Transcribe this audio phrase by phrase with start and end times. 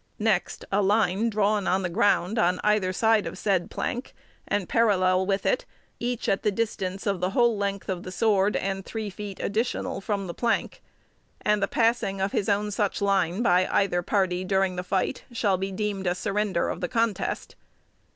[0.17, 4.15] Next, a line drawn on the ground on either side of said plank
[4.47, 5.63] and parallel with it,
[5.99, 10.01] each at the distance of the whole length of the sword and three feet additional
[10.01, 10.81] from the plank;
[11.41, 15.57] and the passing of his own such line by either party during the fight shall
[15.59, 17.55] be deemed a surrender of the contest.